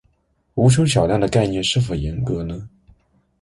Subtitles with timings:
[0.55, 2.67] 无穷小量的概念是否严格呢？